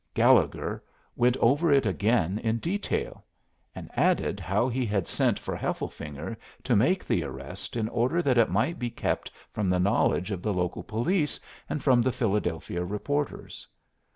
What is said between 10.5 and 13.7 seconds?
local police and from the Philadelphia reporters.